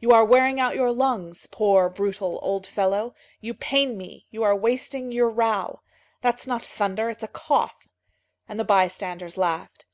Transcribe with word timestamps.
"You 0.00 0.10
are 0.12 0.24
wearing 0.24 0.58
out 0.58 0.74
your 0.74 0.90
lungs, 0.90 1.46
poor, 1.52 1.90
brutal, 1.90 2.38
old 2.40 2.66
fellow, 2.66 3.14
you 3.42 3.52
pain 3.52 3.98
me, 3.98 4.24
you 4.30 4.42
are 4.42 4.56
wasting 4.56 5.12
your 5.12 5.28
row. 5.28 5.82
That's 6.22 6.46
not 6.46 6.64
thunder, 6.64 7.10
it's 7.10 7.22
a 7.22 7.28
cough." 7.28 7.86
And 8.48 8.58
the 8.58 8.64
bystanders 8.64 9.36
laughed. 9.36 9.84